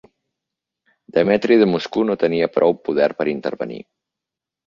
[1.17, 3.81] Demetri de Moscou no tenia prou poder per intervenir.